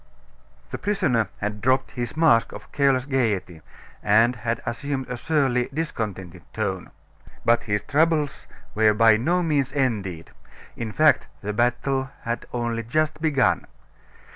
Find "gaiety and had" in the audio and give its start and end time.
3.05-4.59